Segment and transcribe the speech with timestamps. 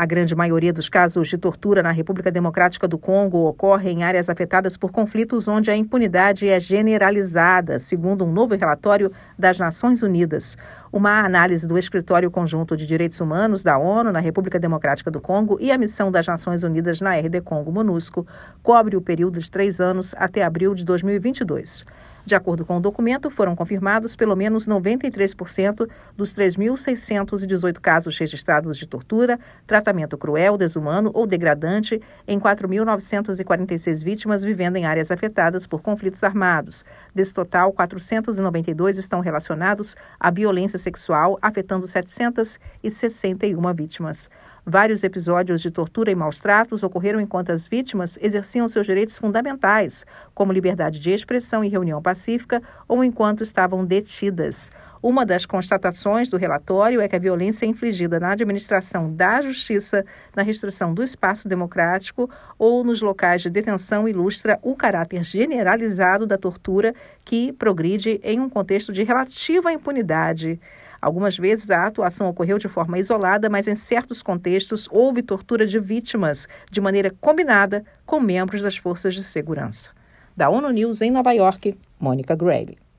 [0.00, 4.30] A grande maioria dos casos de tortura na República Democrática do Congo ocorre em áreas
[4.30, 10.56] afetadas por conflitos onde a impunidade é generalizada, segundo um novo relatório das Nações Unidas.
[10.92, 15.56] Uma análise do Escritório Conjunto de Direitos Humanos da ONU na República Democrática do Congo
[15.60, 18.26] e a missão das Nações Unidas na RD Congo MONUSCO
[18.60, 21.84] cobre o período de três anos até abril de 2022.
[22.24, 28.86] De acordo com o documento, foram confirmados pelo menos 93% dos 3.618 casos registrados de
[28.86, 36.22] tortura, tratamento cruel, desumano ou degradante em 4.946 vítimas vivendo em áreas afetadas por conflitos
[36.22, 36.84] armados.
[37.14, 44.28] Desse total, 492 estão relacionados à violência sexual, afetando 761 vítimas.
[44.64, 50.04] Vários episódios de tortura e maus tratos ocorreram enquanto as vítimas exerciam seus direitos fundamentais,
[50.34, 54.70] como liberdade de expressão e reunião pacífica, ou enquanto estavam detidas.
[55.02, 60.04] Uma das constatações do relatório é que a violência infligida na administração da justiça,
[60.36, 62.28] na restrição do espaço democrático
[62.58, 68.50] ou nos locais de detenção ilustra o caráter generalizado da tortura que progride em um
[68.50, 70.60] contexto de relativa impunidade.
[71.00, 75.78] Algumas vezes a atuação ocorreu de forma isolada, mas em certos contextos houve tortura de
[75.78, 79.92] vítimas de maneira combinada com membros das forças de segurança.
[80.36, 82.89] Da ONU News em Nova York, Mônica Grayle.